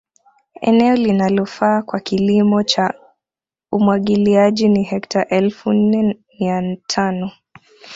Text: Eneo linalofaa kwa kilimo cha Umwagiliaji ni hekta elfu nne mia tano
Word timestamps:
Eneo 0.61 0.95
linalofaa 0.95 1.81
kwa 1.81 1.99
kilimo 1.99 2.63
cha 2.63 2.93
Umwagiliaji 3.71 4.69
ni 4.69 4.83
hekta 4.83 5.27
elfu 5.27 5.73
nne 5.73 6.17
mia 6.39 6.77
tano 6.87 7.31